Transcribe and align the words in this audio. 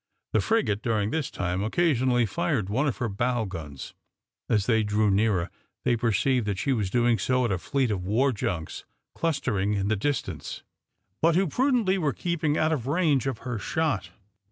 The 0.33 0.41
frigate, 0.41 0.81
during 0.81 1.11
this 1.11 1.29
time, 1.29 1.61
occasionally 1.63 2.25
fired 2.25 2.69
one 2.69 2.87
of 2.87 2.97
her 2.97 3.07
bow 3.07 3.45
guns. 3.45 3.93
As 4.49 4.65
they 4.65 4.81
drew 4.81 5.11
nearer, 5.11 5.51
they 5.85 5.95
perceived 5.95 6.47
that 6.47 6.57
she 6.57 6.73
was 6.73 6.89
doing 6.89 7.19
so 7.19 7.45
at 7.45 7.51
a 7.51 7.59
fleet 7.59 7.91
of 7.91 8.03
war 8.03 8.31
junks 8.31 8.83
clustering 9.13 9.73
in 9.73 9.89
the 9.89 9.95
distance, 9.95 10.63
but 11.21 11.35
who 11.35 11.45
prudently 11.45 11.99
were 11.99 12.13
keeping 12.13 12.57
out 12.57 12.73
of 12.73 12.87
range 12.87 13.27
of 13.27 13.39
her 13.45 13.59
shot. 13.59 14.09